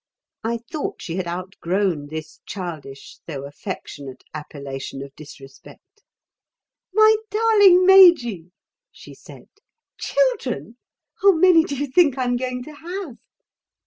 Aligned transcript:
I 0.43 0.57
thought 0.57 0.99
she 0.99 1.17
had 1.17 1.27
outgrown 1.27 2.07
this 2.07 2.39
childish, 2.47 3.19
though 3.27 3.45
affectionate 3.45 4.23
appellation 4.33 5.03
of 5.03 5.15
disrespect. 5.15 6.01
"My 6.91 7.17
darling 7.29 7.85
Majy!" 7.85 8.49
she 8.91 9.13
said. 9.13 9.49
"Children! 9.99 10.77
How 11.21 11.33
many 11.33 11.63
do 11.63 11.75
you 11.77 11.85
think 11.85 12.17
I'm 12.17 12.35
going 12.35 12.63
to 12.63 12.73
have?" 12.73 13.17